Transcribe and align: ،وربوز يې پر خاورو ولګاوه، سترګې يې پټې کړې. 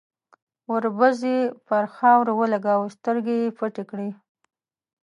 ،وربوز 0.71 1.17
يې 1.31 1.39
پر 1.67 1.83
خاورو 1.95 2.33
ولګاوه، 2.39 2.87
سترګې 2.95 3.35
يې 3.41 3.49
پټې 3.57 3.83
کړې. 3.89 4.09